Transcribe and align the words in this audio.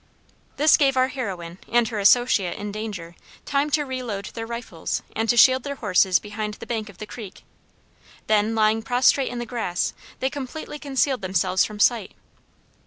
This 0.57 0.77
gave 0.77 0.97
our 0.97 1.09
heroine 1.09 1.59
and 1.71 1.87
her 1.89 1.99
associate 1.99 2.57
in 2.57 2.71
danger 2.71 3.13
time 3.45 3.69
to 3.69 3.83
reload 3.83 4.25
their 4.33 4.47
rifles 4.47 5.03
and 5.15 5.29
to 5.29 5.37
shield 5.37 5.61
their 5.61 5.75
horses 5.75 6.17
behind 6.17 6.55
the 6.55 6.65
bank 6.65 6.89
of 6.89 6.97
the 6.97 7.05
creek. 7.05 7.43
Then, 8.25 8.55
lying 8.55 8.81
prostrate 8.81 9.29
in 9.29 9.37
the 9.37 9.45
grass, 9.45 9.93
they 10.19 10.31
completely 10.31 10.79
concealed 10.79 11.21
themselves 11.21 11.65
from 11.65 11.79
sight. 11.79 12.13